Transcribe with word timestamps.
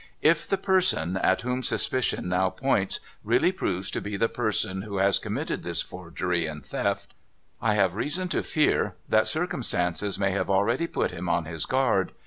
'If 0.33 0.47
the 0.47 0.57
person, 0.57 1.15
at 1.17 1.41
whom 1.41 1.61
suspicion 1.61 2.27
now 2.27 2.49
points, 2.49 2.99
really 3.23 3.51
proves 3.51 3.91
to 3.91 4.01
be 4.01 4.17
the 4.17 4.27
person 4.29 4.81
who 4.81 4.97
has 4.97 5.19
committed 5.19 5.61
this 5.61 5.83
forgery 5.83 6.47
and 6.47 6.65
theft, 6.65 7.13
I 7.61 7.75
have 7.75 7.93
reason 7.93 8.27
to 8.29 8.41
fear 8.41 8.95
that 9.09 9.27
circumstances 9.27 10.17
may 10.17 10.31
have 10.31 10.49
already 10.49 10.87
put 10.87 11.11
him 11.11 11.29
on 11.29 11.45
his 11.45 11.67
guard. 11.67 12.13